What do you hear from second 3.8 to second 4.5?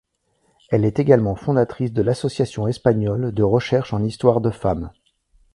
en histoire de